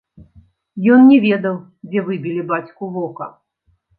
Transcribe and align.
Ён 0.93 1.03
не 1.09 1.19
ведаў, 1.25 1.59
дзе 1.91 1.99
выбілі 2.09 2.47
бацьку 2.53 2.83
вока. 2.95 3.29